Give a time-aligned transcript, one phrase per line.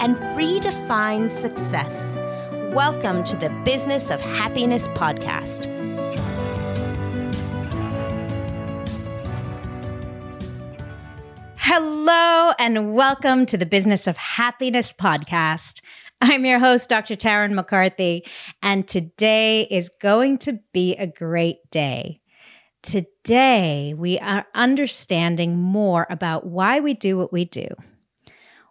[0.00, 2.14] and redefine success.
[2.74, 5.64] Welcome to the Business of Happiness podcast.
[11.56, 15.80] Hello, and welcome to the Business of Happiness podcast.
[16.20, 17.16] I'm your host, Dr.
[17.16, 18.26] Tarryn MacCarthy,
[18.62, 22.20] and today is going to be a great day.
[22.82, 27.68] Today, we are understanding more about why we do what we do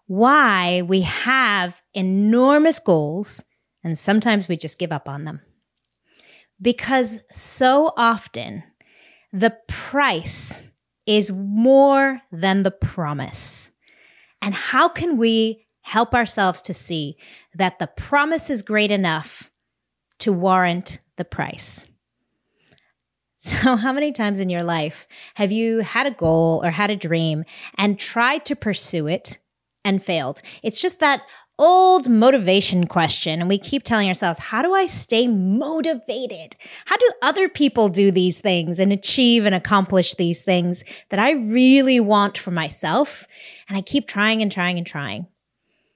[0.08, 3.44] why we have enormous goals
[3.84, 5.42] and sometimes we just give up on them.
[6.62, 8.64] Because so often
[9.32, 10.70] the price
[11.06, 13.72] is more than the promise.
[14.42, 17.18] And how can we help ourselves to see
[17.54, 19.52] that the promise is great enough
[20.20, 21.88] to warrant the price?
[23.38, 26.96] So, how many times in your life have you had a goal or had a
[26.96, 27.44] dream
[27.78, 29.38] and tried to pursue it
[29.86, 30.42] and failed.
[30.62, 31.22] It's just that
[31.58, 33.40] old motivation question.
[33.40, 36.58] And we keep telling ourselves, how do I stay motivated?
[36.86, 41.32] How do other people do these things and achieve and accomplish these things that I
[41.32, 43.26] really want for myself?
[43.70, 45.28] And I keep trying and trying and trying.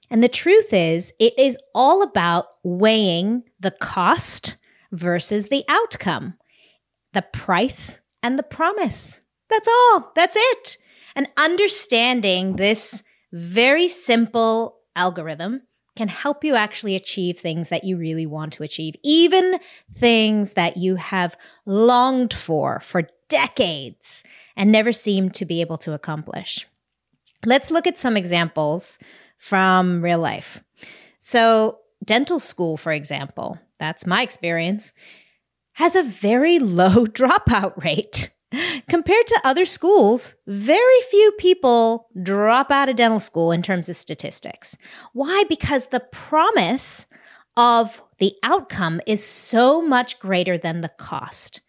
[0.09, 4.55] And the truth is, it is all about weighing the cost
[4.91, 6.35] versus the outcome,
[7.13, 9.21] the price and the promise.
[9.49, 10.11] That's all.
[10.15, 10.77] That's it.
[11.15, 15.61] And understanding this very simple algorithm
[15.95, 19.59] can help you actually achieve things that you really want to achieve, even
[19.97, 21.35] things that you have
[21.65, 24.23] longed for for decades
[24.55, 26.65] and never seemed to be able to accomplish.
[27.45, 28.99] Let's look at some examples
[29.37, 30.63] from real life.
[31.19, 34.93] So, dental school, for example, that's my experience,
[35.73, 38.29] has a very low dropout rate.
[38.87, 43.95] Compared to other schools, very few people drop out of dental school in terms of
[43.95, 44.75] statistics.
[45.13, 45.43] Why?
[45.47, 47.05] Because the promise
[47.55, 51.61] of the outcome is so much greater than the cost,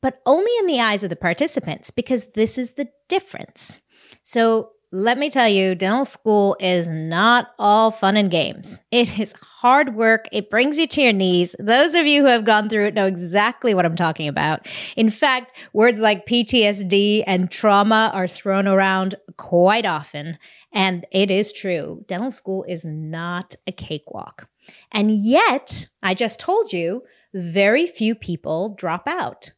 [0.00, 3.80] but only in the eyes of the participants, because this is the difference.
[4.22, 8.80] So let me tell you, dental school is not all fun and games.
[8.90, 10.28] It is hard work.
[10.32, 11.54] It brings you to your knees.
[11.58, 14.66] Those of you who have gone through it know exactly what I'm talking about.
[14.96, 20.38] In fact, words like PTSD and trauma are thrown around quite often.
[20.72, 22.04] And it is true.
[22.08, 24.48] Dental school is not a cakewalk.
[24.90, 27.02] And yet, I just told you,
[27.34, 29.50] very few people drop out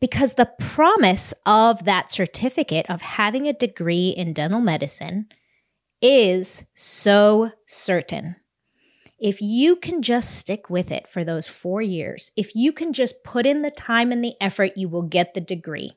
[0.00, 5.26] because the promise of that certificate of having a degree in dental medicine
[6.00, 8.36] is so certain.
[9.18, 13.24] If you can just stick with it for those four years, if you can just
[13.24, 15.92] put in the time and the effort, you will get the degree.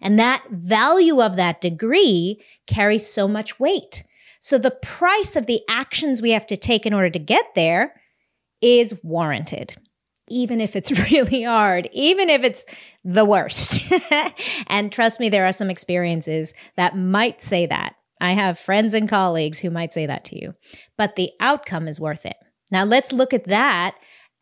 [0.00, 4.02] And that value of that degree carries so much weight.
[4.40, 7.94] So the price of the actions we have to take in order to get there
[8.60, 9.76] is warranted
[10.28, 12.64] even if it's really hard, even if it's
[13.04, 13.80] the worst.
[14.66, 17.94] and trust me, there are some experiences that might say that.
[18.20, 20.54] I have friends and colleagues who might say that to you,
[20.96, 22.36] but the outcome is worth it.
[22.70, 23.94] Now let's look at that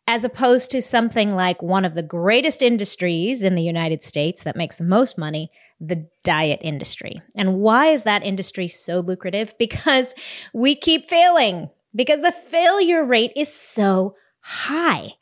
[0.07, 4.55] as opposed to something like one of the greatest industries in the United States that
[4.55, 7.21] makes the most money, the diet industry.
[7.35, 9.53] And why is that industry so lucrative?
[9.65, 10.13] Because
[10.53, 15.13] we keep failing, because the failure rate is so high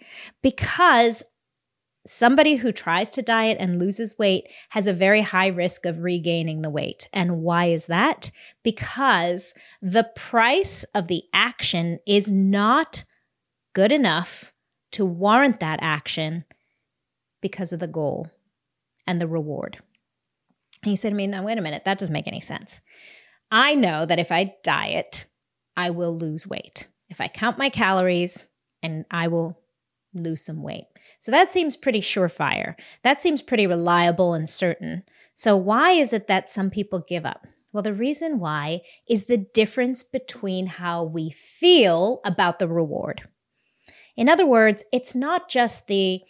[0.41, 1.23] because
[2.06, 6.61] somebody who tries to diet and loses weight has a very high risk of regaining
[6.61, 7.07] the weight.
[7.13, 8.31] And why is that?
[8.63, 13.06] Because the price of the action is not
[13.72, 14.51] good enough
[14.92, 16.44] to warrant that action
[17.42, 18.30] because of the goal
[19.07, 19.81] and the reward.
[20.83, 22.81] And he said to me, Now, wait a minute, that doesn't make any sense.
[23.50, 25.27] I know that if I diet,
[25.77, 26.89] I will lose weight.
[27.07, 28.50] If I count my calories,
[28.83, 29.57] and I will
[30.13, 30.85] lose some weight.
[31.19, 32.75] So that seems pretty surefire.
[33.03, 35.03] That seems pretty reliable and certain.
[35.33, 37.47] So why is it that some people give up?
[37.71, 43.27] Well, the reason why is the difference between how we feel about the reward.
[44.15, 46.21] In other words, it's not just the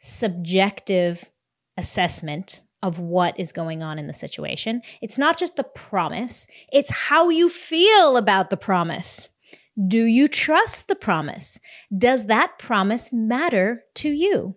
[0.00, 1.28] subjective
[1.76, 4.80] assessment of what is going on in the situation.
[5.02, 9.28] It's not just the promise, it's how you feel about the promise.
[9.76, 11.58] Do you trust the promise?
[11.96, 14.56] Does that promise matter to you?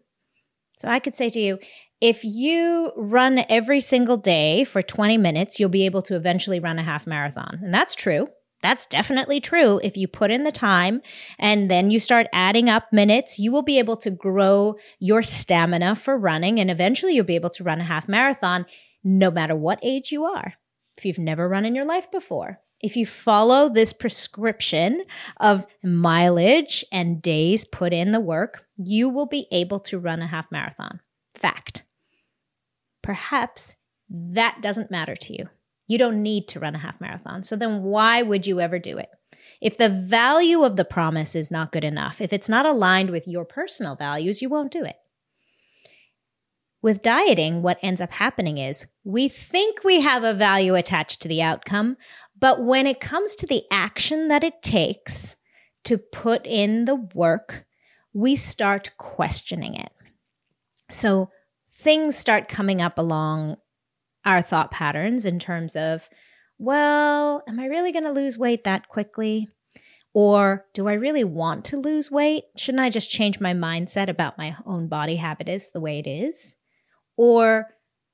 [0.77, 1.59] So I could say to you,
[2.01, 6.77] if you run every single day for 20 minutes, you'll be able to eventually run
[6.77, 7.59] a half marathon.
[7.61, 8.27] And that's true.
[8.61, 9.79] That's definitely true.
[9.83, 11.01] If you put in the time
[11.37, 15.95] and then you start adding up minutes, you will be able to grow your stamina
[15.95, 16.59] for running.
[16.59, 18.65] And eventually you'll be able to run a half marathon
[19.03, 20.53] no matter what age you are.
[20.97, 25.05] If you've never run in your life before, if you follow this prescription
[25.39, 30.27] of mileage and days put in the work, you will be able to run a
[30.27, 30.99] half marathon.
[31.33, 31.85] Fact.
[33.01, 33.77] Perhaps
[34.09, 35.49] that doesn't matter to you.
[35.87, 37.43] You don't need to run a half marathon.
[37.43, 39.09] So then why would you ever do it?
[39.61, 43.27] If the value of the promise is not good enough, if it's not aligned with
[43.27, 44.95] your personal values, you won't do it.
[46.83, 51.29] With dieting, what ends up happening is we think we have a value attached to
[51.29, 51.95] the outcome,
[52.43, 55.37] but when it comes to the action that it takes
[55.85, 57.65] to put in the work,
[58.11, 59.93] we start questioning it.
[60.91, 61.29] So
[61.73, 63.55] things start coming up along
[64.25, 66.09] our thought patterns in terms of,
[66.57, 69.47] well, am I really going to lose weight that quickly?
[70.13, 72.43] Or do I really want to lose weight?
[72.57, 76.07] Shouldn't I just change my mindset about my own body habit is the way it
[76.07, 76.57] is?
[77.15, 77.67] Or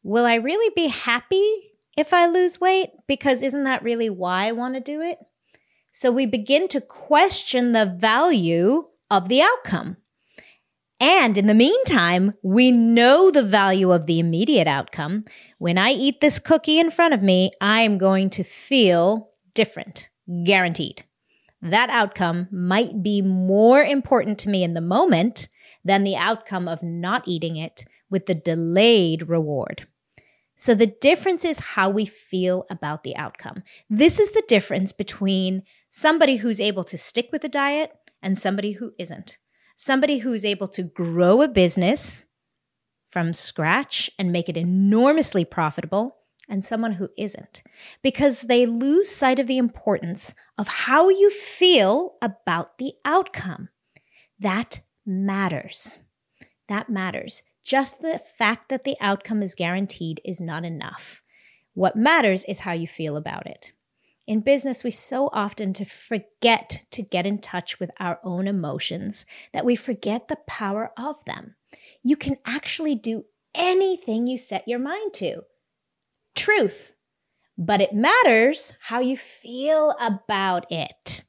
[0.04, 1.69] will I really be happy
[2.00, 2.92] if I lose weight?
[3.08, 5.20] Because isn't that really why I want to do it?
[5.92, 9.98] So we begin to question the value of the outcome.
[11.02, 15.26] And in the meantime, we know the value of the immediate outcome.
[15.58, 20.10] When I eat this cookie in front of me, I am going to feel different,
[20.46, 21.04] guaranteed.
[21.62, 25.50] That outcome might be more important to me in the moment
[25.84, 29.88] than the outcome of not eating it with the delayed reward.
[30.60, 33.64] So the difference is how we feel about the outcome.
[33.90, 38.74] This is the difference between somebody who's able to stick with a diet and somebody
[38.74, 39.38] who isn't.
[39.78, 42.26] Somebody who's able to grow a business
[43.10, 46.18] from scratch and make it enormously profitable
[46.50, 47.64] and someone who isn't
[48.04, 53.70] because they lose sight of the importance of how you feel about the outcome.
[54.38, 56.00] That matters.
[56.68, 57.44] That matters.
[57.70, 61.22] Just the fact that the outcome is guaranteed is not enough.
[61.76, 63.74] What matters is how you feel about it.
[64.26, 69.28] In business, we so often to forget to get in touch with our own emotions
[69.54, 71.58] that we forget the power of them.
[72.02, 75.44] You can actually do anything you set your mind to.
[76.34, 76.96] Truth.
[77.56, 81.22] But it matters how you feel about it.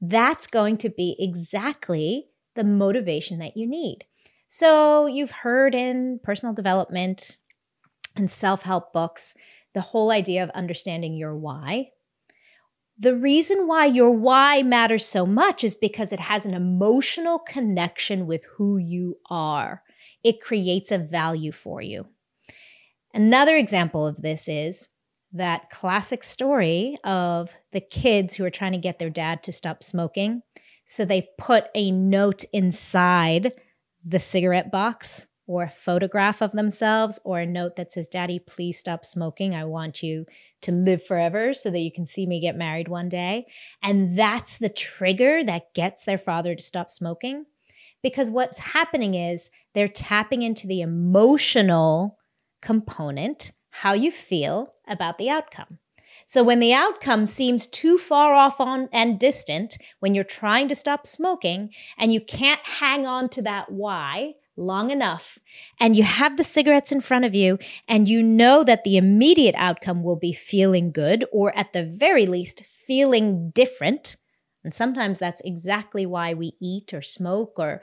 [0.00, 4.04] That's going to be exactly the motivation that you need.
[4.52, 7.38] So you've heard in personal development
[8.16, 9.32] and self help books
[9.74, 11.90] the whole idea of understanding your why.
[12.98, 18.26] The reason why your why matters so much is because it has an emotional connection
[18.26, 19.84] with who you are.
[20.24, 22.08] It creates a value for you.
[23.14, 24.88] Another example of this is
[25.32, 29.84] that classic story of the kids who are trying to get their dad to stop
[29.84, 30.42] smoking.
[30.86, 33.52] So they put a note inside
[34.04, 38.78] the cigarette box or a photograph of themselves or a note that says, Daddy, please
[38.78, 39.52] stop smoking.
[39.52, 40.26] I want you
[40.62, 43.46] to live forever so that you can see me get married one day.
[43.82, 47.46] And that's the trigger that gets their father to stop smoking.
[48.02, 52.18] Because what's happening is they're tapping into the emotional
[52.62, 55.78] component, how you feel about the outcome.
[56.30, 60.76] So when the outcome seems too far off on and distant, when you're trying to
[60.76, 65.40] stop smoking and you can't hang on to that why long enough,
[65.80, 67.58] and you have the cigarettes in front of you,
[67.88, 72.26] and you know that the immediate outcome will be feeling good, or at the very
[72.26, 74.14] least, feeling different.
[74.62, 77.82] And sometimes that's exactly why we eat or smoke or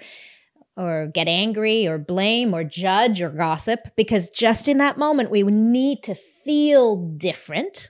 [0.78, 5.44] or get angry or blame or judge or gossip because just in that moment we
[5.44, 7.90] need to feel different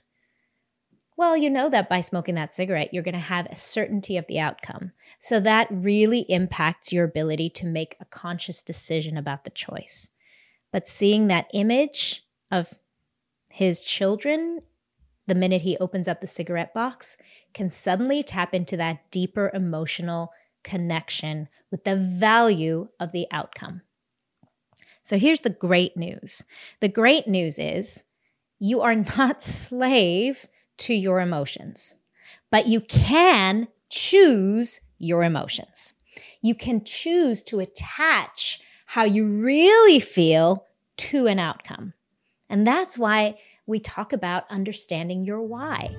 [1.18, 4.28] well, you know that by smoking that cigarette, you're going to have a certainty of
[4.28, 4.92] the outcome.
[5.20, 10.10] So that really impacts your ability to make a conscious decision about the choice.
[10.72, 12.76] But seeing that image of
[13.50, 14.62] his children
[15.28, 17.18] the minute he opens up the cigarette box
[17.54, 20.32] can suddenly tap into that deeper emotional
[20.64, 23.82] connection with the value of the outcome.
[25.04, 26.44] So here's the great news
[26.80, 28.04] the great news is
[28.60, 30.48] you are not slave
[30.78, 31.96] to your emotions,
[32.52, 35.94] but you can choose your emotions.
[36.42, 40.66] You can choose to attach how you really feel
[40.98, 41.94] to an outcome.
[42.50, 45.96] And that's why we talk about understanding your why.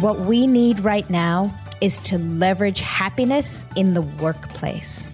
[0.00, 5.10] What we need right now is to leverage happiness in the workplace.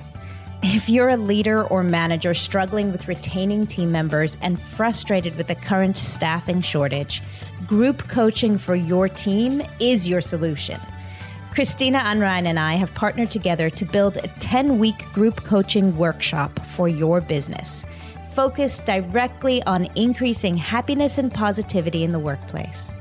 [0.63, 5.55] If you're a leader or manager struggling with retaining team members and frustrated with the
[5.55, 7.23] current staffing shortage,
[7.67, 10.81] group coaching for your team is your solution.
[11.53, 16.59] Christina Unrein and I have partnered together to build a 10 week group coaching workshop
[16.67, 17.85] for your business,
[18.35, 22.95] focused directly on increasing happiness and positivity in the workplace.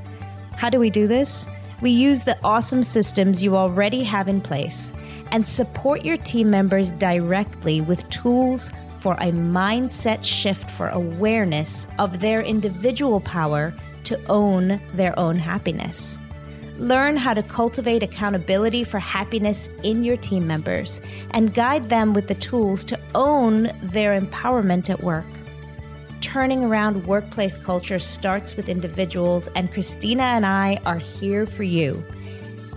[0.56, 1.46] How do we do this?
[1.80, 4.92] We use the awesome systems you already have in place
[5.30, 12.20] and support your team members directly with tools for a mindset shift for awareness of
[12.20, 13.72] their individual power
[14.10, 16.18] to own their own happiness.
[16.78, 21.00] Learn how to cultivate accountability for happiness in your team members
[21.30, 25.26] and guide them with the tools to own their empowerment at work.
[26.20, 32.04] Turning around workplace culture starts with individuals, and Christina and I are here for you.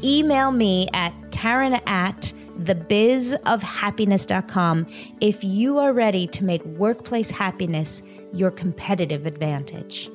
[0.03, 4.85] Email me at Tarryn at thebizofhappiness.com
[5.19, 10.11] if you are ready to make workplace happiness your competitive advantage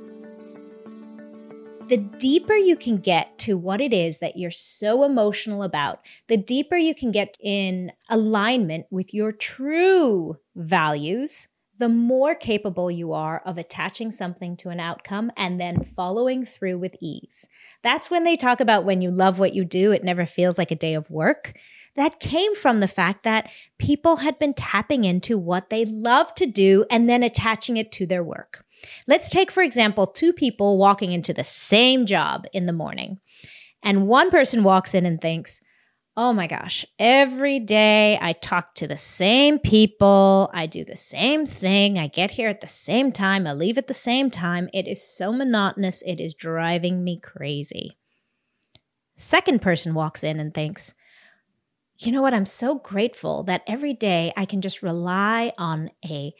[1.89, 6.37] the deeper you can get to what it is that you're so emotional about, the
[6.37, 13.41] deeper you can get in alignment with your true values, the more capable you are
[13.47, 17.49] of attaching something to an outcome and then following through with ease.
[17.83, 20.71] That's when they talk about when you love what you do, it never feels like
[20.71, 21.55] a day of work.
[21.97, 26.47] That came from the fact that people had been tapping into what they love to
[26.47, 28.65] do and then attaching it to their work.
[29.07, 33.21] Let's take, for example, two people walking into the same job in the morning.
[33.83, 35.61] And one person walks in and thinks,
[36.21, 40.51] Oh my gosh, every day I talk to the same people.
[40.53, 41.97] I do the same thing.
[41.97, 43.47] I get here at the same time.
[43.47, 44.69] I leave at the same time.
[44.75, 46.03] It is so monotonous.
[46.05, 47.99] It is driving me crazy.
[49.17, 50.93] Second person walks in and thinks,
[51.99, 52.35] you know what?
[52.35, 56.33] I'm so grateful that every day I can just rely on a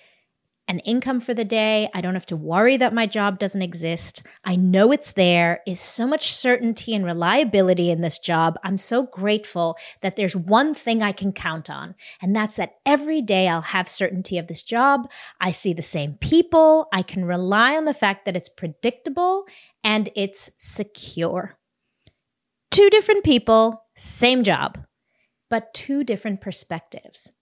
[0.69, 1.89] an income for the day.
[1.95, 4.23] I don't have to worry that my job doesn't exist.
[4.45, 5.61] I know it's there.
[5.67, 8.59] Is so much certainty and reliability in this job.
[8.63, 13.23] I'm so grateful that there's one thing I can count on, and that's that every
[13.23, 15.09] day I'll have certainty of this job.
[15.41, 16.89] I see the same people.
[16.93, 19.45] I can rely on the fact that it's predictable
[19.83, 21.59] and it's secure.
[22.71, 24.79] Two different people, same job,
[25.49, 27.33] but two different perspectives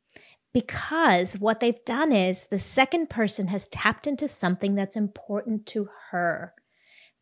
[0.57, 5.91] because what they've done is the second person has tapped into something that's important to
[6.11, 6.55] her.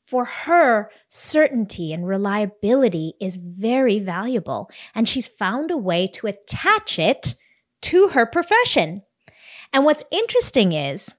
[0.06, 6.96] For her, certainty and reliability is very valuable, and she's found a way to attach
[6.96, 7.34] it
[7.82, 9.02] to her profession.
[9.72, 11.12] And what's interesting is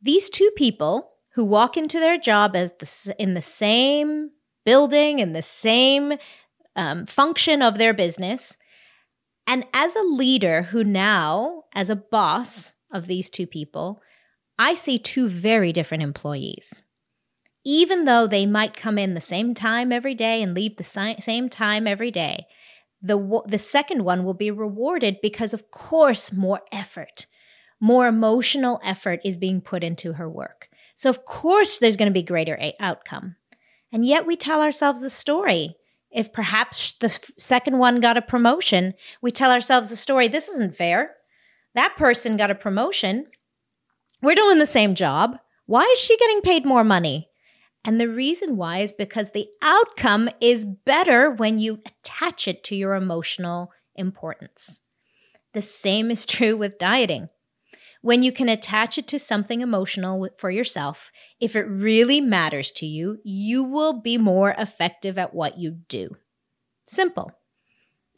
[0.00, 4.30] these two people who walk into their job as the, in the same
[4.64, 6.12] building, in the same
[6.76, 8.56] um, function of their business,
[9.46, 14.00] and as a leader who now, as a boss of these two people,
[14.58, 16.82] I see two very different employees.
[17.64, 21.48] Even though they might come in the same time every day and leave the same
[21.48, 22.46] time every day,
[23.02, 27.26] the, the second one will be rewarded because, of course, more effort,
[27.80, 30.68] more emotional effort is being put into her work.
[30.94, 33.36] So, of course, there's going to be greater outcome.
[33.92, 35.76] And yet, we tell ourselves the story
[36.14, 40.76] if perhaps the second one got a promotion, we tell ourselves the story this isn't
[40.76, 41.16] fair.
[41.74, 43.26] That person got a promotion.
[44.22, 45.38] We're doing the same job.
[45.66, 47.28] Why is she getting paid more money?
[47.84, 52.76] And the reason why is because the outcome is better when you attach it to
[52.76, 54.80] your emotional importance.
[55.52, 57.28] The same is true with dieting
[58.04, 62.84] when you can attach it to something emotional for yourself, if it really matters to
[62.84, 66.10] you, you will be more effective at what you do.
[66.86, 67.32] Simple.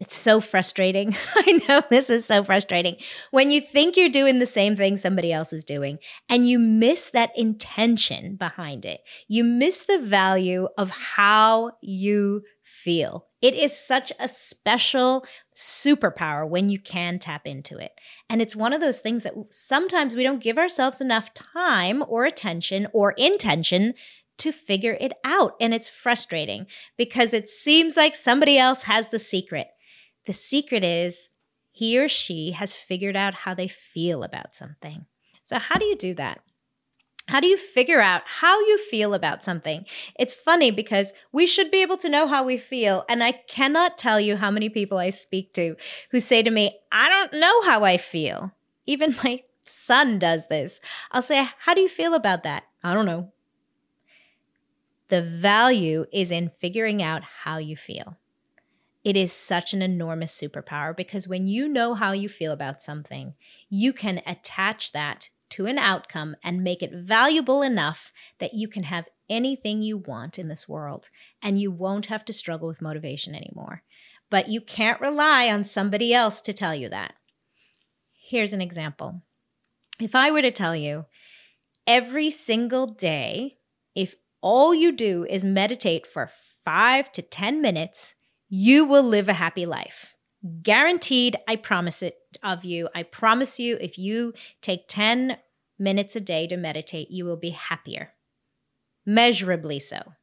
[0.00, 1.16] It's so frustrating.
[1.36, 2.96] I know this is so frustrating.
[3.30, 7.10] When you think you're doing the same thing somebody else is doing and you miss
[7.10, 13.28] that intention behind it, you miss the value of how you feel.
[13.40, 15.24] It is such a special
[15.56, 17.98] superpower when you can tap into it.
[18.28, 22.24] And it's one of those things that sometimes we don't give ourselves enough time or
[22.24, 23.94] attention or intention
[24.38, 25.54] to figure it out.
[25.60, 26.66] And it's frustrating
[26.98, 29.68] because it seems like somebody else has the secret.
[30.26, 31.30] The secret is
[31.70, 35.06] he or she has figured out how they feel about something.
[35.42, 36.40] So, how do you do that?
[37.28, 39.84] How do you figure out how you feel about something?
[40.18, 43.04] It's funny because we should be able to know how we feel.
[43.08, 45.76] And I cannot tell you how many people I speak to
[46.12, 48.52] who say to me, I don't know how I feel.
[48.86, 50.80] Even my son does this.
[51.10, 52.64] I'll say, How do you feel about that?
[52.84, 53.32] I don't know.
[55.08, 58.16] The value is in figuring out how you feel.
[59.04, 63.34] It is such an enormous superpower because when you know how you feel about something,
[63.68, 68.82] you can attach that to an outcome and make it valuable enough that you can
[68.82, 71.08] have anything you want in this world
[71.42, 73.82] and you won't have to struggle with motivation anymore.
[74.30, 77.14] But you can't rely on somebody else to tell you that.
[78.28, 79.22] Here's an example.
[79.98, 81.06] If I were to tell you
[81.86, 83.56] every single day,
[83.94, 86.28] if all you do is meditate for
[86.66, 88.14] five to 10 minutes,
[88.50, 90.16] you will live a happy life.
[90.62, 92.90] Guaranteed, I promise it of you.
[92.94, 95.38] I promise you, if you take 10
[95.78, 98.12] minutes a day to meditate, you will be happier.
[99.04, 100.14] Measurably so.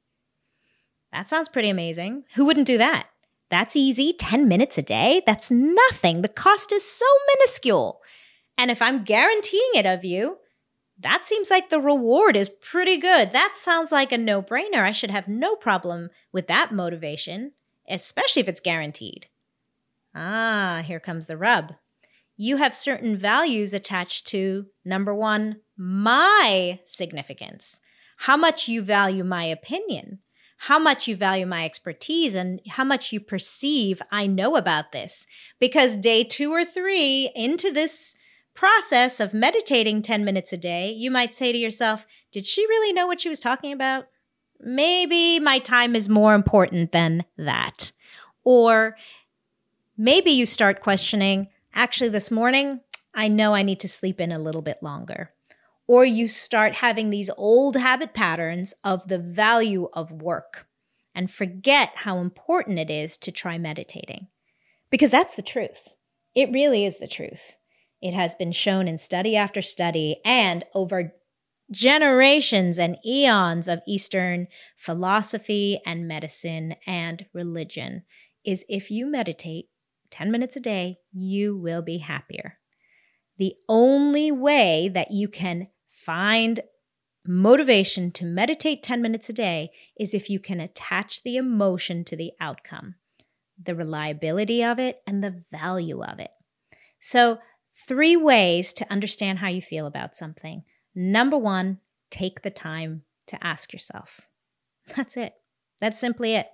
[1.12, 2.24] That sounds pretty amazing.
[2.36, 3.08] Who wouldn't do that?
[3.50, 4.14] That's easy.
[4.14, 5.22] 10 minutes a day?
[5.26, 6.22] That's nothing.
[6.22, 8.02] The cost is so minuscule.
[8.58, 10.38] And if I'm guaranteeing it of you,
[11.00, 13.32] that seems like the reward is pretty good.
[13.32, 14.84] That sounds like a no brainer.
[14.84, 17.52] I should have no problem with that motivation,
[17.88, 19.28] especially if it's guaranteed.
[20.16, 21.74] Ah, here comes the rub.
[22.36, 27.80] You have certain values attached to number one, my significance,
[28.18, 30.20] how much you value my opinion
[30.64, 35.28] how much you value my expertise and how much you perceive I know about this.
[35.60, 38.16] Because day two or three into this
[38.54, 42.94] process of meditating 10 minutes a day, you might say to yourself, Did she really
[42.94, 44.06] know what she was talking about?
[44.58, 47.92] Maybe my time is more important than that.
[48.46, 48.96] Or
[49.98, 52.82] maybe you start questioning, Actually, this morning,
[53.14, 55.32] I know I need to sleep in a little bit longer
[55.88, 60.68] or you start having these old habit patterns of the value of work
[61.14, 64.28] and forget how important it is to try meditating.
[64.90, 65.90] Because that's the truth.
[66.36, 67.58] It really is the truth.
[68.02, 71.14] It has been shown in study after study and over
[71.72, 78.04] generations and eons of Eastern philosophy and medicine and religion
[78.46, 79.70] is if you meditate
[80.14, 82.60] 10 minutes a day, you will be happier.
[83.40, 86.60] The only way that you can find
[87.26, 92.16] motivation to meditate 10 minutes a day is if you can attach the emotion to
[92.16, 92.94] the outcome,
[93.62, 96.32] the reliability of it, and the value of it.
[97.00, 97.40] So,
[97.88, 100.64] three ways to understand how you feel about something.
[100.94, 101.80] Number one,
[102.12, 104.22] take the time to ask yourself.
[104.96, 105.34] That's it.
[105.80, 106.48] That's simply it.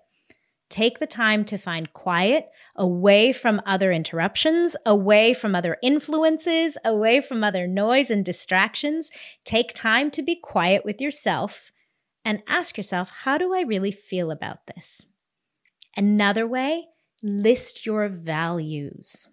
[0.70, 7.22] Take the time to find quiet away from other interruptions, away from other influences, away
[7.22, 9.10] from other noise and distractions.
[9.44, 11.72] Take time to be quiet with yourself
[12.24, 15.08] and ask yourself, how do I really feel about this?
[15.98, 16.86] Another way,
[17.24, 19.28] list your values.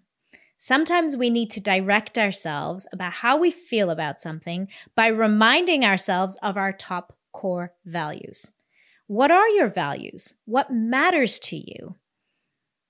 [0.57, 6.35] Sometimes we need to direct ourselves about how we feel about something by reminding ourselves
[6.41, 8.51] of our top core values.
[9.07, 10.33] What are your values?
[10.45, 11.95] What matters to you?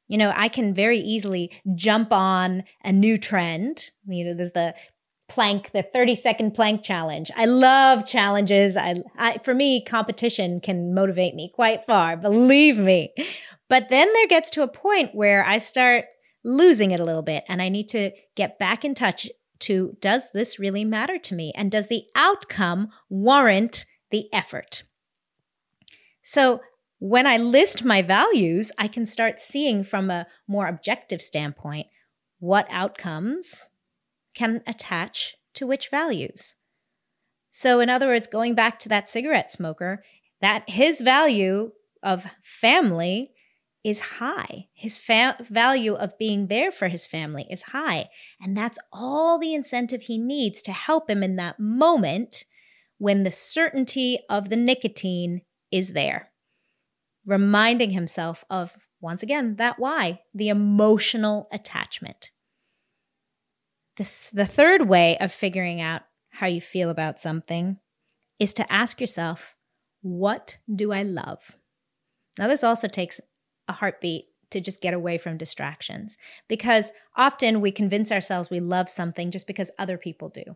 [0.08, 3.92] You know, I can very easily jump on a new trend.
[4.08, 4.74] You know, there's the
[5.30, 7.30] plank, the 30 second plank challenge.
[7.36, 8.78] I love challenges.
[8.78, 13.14] I, I, for me, competition can motivate me quite far, believe me.
[13.70, 16.06] But then there gets to a point where I start
[16.44, 20.28] losing it a little bit and I need to get back in touch to does
[20.34, 21.52] this really matter to me?
[21.56, 24.84] And does the outcome warrant the effort?
[26.30, 26.60] So
[27.00, 31.88] when I list my values, I can start seeing from a more objective standpoint
[32.40, 33.70] what outcomes
[34.36, 36.56] can attach to which values.
[37.50, 40.04] So, in other words, going back to that cigarette smoker,
[40.42, 41.72] that his value
[42.04, 43.32] of family
[43.86, 44.68] is high.
[44.74, 48.10] His fa- value of being there for his family is high.
[48.42, 52.44] And that's all the incentive he needs to help him in that moment
[52.98, 56.30] when the certainty of the nicotine is there.
[57.26, 62.32] Reminding himself of, once again, that why, the emotional attachment.
[63.98, 67.80] This, the third way of figuring out how you feel about something
[68.40, 69.56] is to ask yourself,
[70.02, 71.58] what do I love?
[72.38, 73.20] Now, this also takes
[73.68, 78.88] a heartbeat to just get away from distractions because often we convince ourselves we love
[78.90, 80.56] something just because other people do.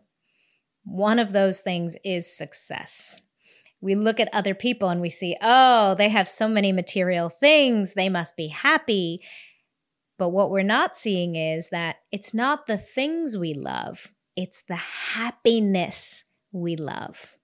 [0.84, 3.20] One of those things is success
[3.82, 7.92] we look at other people and we see, oh, they have so many material things,
[7.94, 9.20] they must be happy.
[10.18, 14.76] But what we're not seeing is that it's not the things we love, it's the
[14.76, 17.36] happiness we love.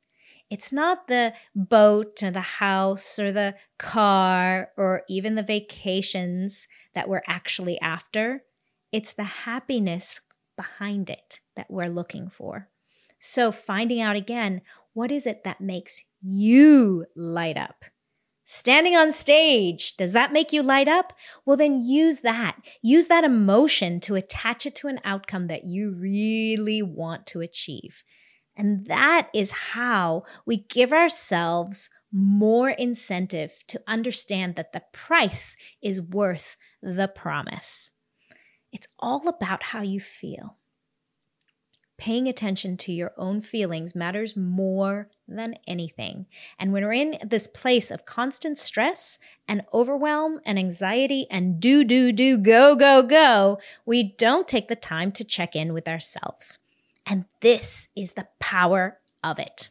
[0.48, 7.06] It's not the boat or the house or the car or even the vacations that
[7.06, 8.44] we're actually after.
[8.90, 10.20] It's the happiness
[10.56, 12.68] behind it that we're looking for.
[13.18, 14.62] So, finding out again
[14.94, 17.84] what is it that makes you light up?
[18.44, 21.12] Standing on stage, does that make you light up?
[21.44, 22.56] Well, then use that.
[22.80, 28.02] Use that emotion to attach it to an outcome that you really want to achieve.
[28.56, 36.00] And that is how we give ourselves more incentive to understand that the price is
[36.00, 37.90] worth the promise.
[38.72, 40.57] It's all about how you feel.
[41.98, 46.26] Paying attention to your own feelings matters more than anything.
[46.56, 51.82] And when we're in this place of constant stress and overwhelm and anxiety and do,
[51.82, 56.60] do, do, go, go, go, we don't take the time to check in with ourselves.
[57.04, 59.68] And this is the power of it.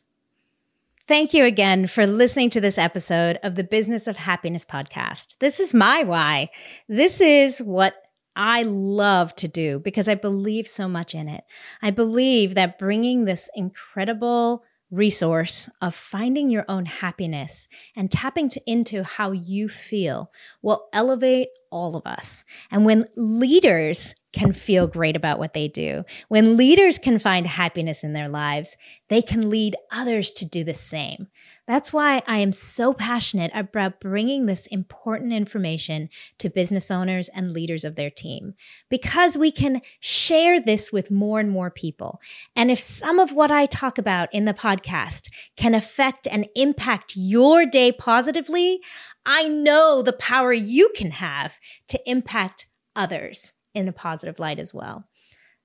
[1.07, 5.37] Thank you again for listening to this episode of the Business of Happiness podcast.
[5.39, 6.49] This is my why.
[6.89, 7.93] This is what
[8.37, 11.43] I love to do because I believe so much in it.
[11.81, 18.61] I believe that bringing this incredible resource of finding your own happiness and tapping to,
[18.65, 22.45] into how you feel will elevate all of us.
[22.71, 28.03] And when leaders can feel great about what they do, when leaders can find happiness
[28.03, 28.77] in their lives,
[29.09, 31.27] they can lead others to do the same.
[31.67, 37.51] That's why I am so passionate about bringing this important information to business owners and
[37.51, 38.53] leaders of their team
[38.89, 42.21] because we can share this with more and more people.
[42.55, 47.13] And if some of what I talk about in the podcast can affect and impact
[47.17, 48.79] your day positively,
[49.25, 54.73] I know the power you can have to impact others in a positive light as
[54.73, 55.05] well.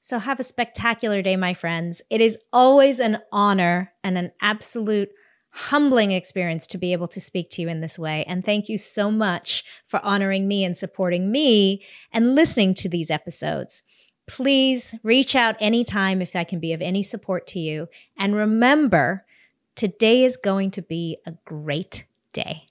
[0.01, 2.03] So have a spectacular day, my friends.
[2.11, 5.11] It is always an honor and an absolute
[5.53, 8.25] humbling experience to be able to speak to you in this way.
[8.27, 13.11] And thank you so much for honoring me and supporting me and listening to these
[13.11, 13.83] episodes.
[14.27, 17.89] Please reach out anytime if that can be of any support to you.
[18.17, 19.27] And remember,
[19.75, 22.69] today is going to be a great day.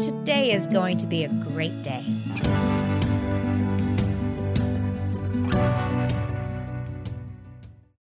[0.00, 2.04] today is going to be a great day.